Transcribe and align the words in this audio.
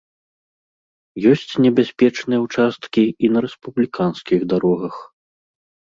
Ёсць 1.31 1.51
небяспечныя 1.65 2.39
ўчасткі 2.45 3.03
і 3.27 3.33
на 3.35 3.39
рэспубліканскіх 3.49 4.39
дарогах. 4.55 4.95